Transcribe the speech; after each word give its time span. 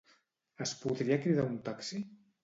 Es 0.65 0.71
podria 0.85 1.17
cridar 1.25 1.45
un 1.49 1.59
taxi? 1.67 2.01